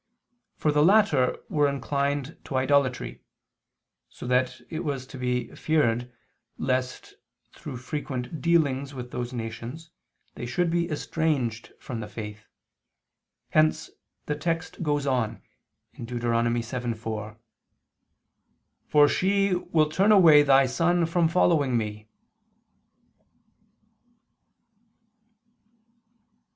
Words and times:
For 0.55 0.71
the 0.71 0.83
latter 0.83 1.37
were 1.47 1.67
inclined 1.69 2.35
to 2.45 2.55
idolatry, 2.57 3.21
so 4.09 4.25
that 4.25 4.59
it 4.71 4.79
was 4.83 5.05
to 5.05 5.17
be 5.19 5.53
feared 5.53 6.11
lest, 6.57 7.13
through 7.53 7.77
frequent 7.77 8.41
dealings 8.41 8.95
with 8.95 9.11
those 9.11 9.31
nations, 9.31 9.91
they 10.33 10.47
should 10.47 10.71
be 10.71 10.89
estranged 10.89 11.73
from 11.79 11.99
the 11.99 12.07
faith: 12.07 12.47
hence 13.51 13.91
the 14.25 14.33
text 14.35 14.81
goes 14.81 15.05
on 15.05 15.43
(Deut. 16.03 16.19
7:4): 16.23 17.37
"For 18.87 19.07
she 19.07 19.53
will 19.53 19.89
turn 19.89 20.11
away 20.11 20.41
thy 20.41 20.65
son 20.65 21.05
from 21.05 21.27
following 21.27 21.77
Me." 21.77 22.07